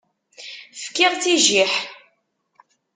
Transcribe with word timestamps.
Fkiɣ-tt 0.81 1.25
i 1.33 1.37
jjiḥ. 1.45 1.73